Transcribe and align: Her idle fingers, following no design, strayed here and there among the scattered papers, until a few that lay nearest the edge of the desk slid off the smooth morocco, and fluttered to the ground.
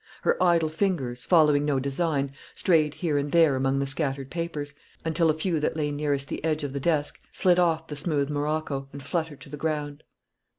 Her 0.23 0.41
idle 0.41 0.69
fingers, 0.69 1.25
following 1.25 1.63
no 1.63 1.79
design, 1.79 2.31
strayed 2.55 2.95
here 2.95 3.19
and 3.19 3.31
there 3.31 3.55
among 3.55 3.77
the 3.77 3.85
scattered 3.85 4.31
papers, 4.31 4.73
until 5.05 5.29
a 5.29 5.33
few 5.35 5.59
that 5.59 5.77
lay 5.77 5.91
nearest 5.91 6.27
the 6.27 6.43
edge 6.43 6.63
of 6.63 6.73
the 6.73 6.79
desk 6.79 7.21
slid 7.31 7.59
off 7.59 7.85
the 7.85 7.95
smooth 7.95 8.27
morocco, 8.31 8.89
and 8.93 9.03
fluttered 9.03 9.41
to 9.41 9.49
the 9.49 9.57
ground. 9.57 10.01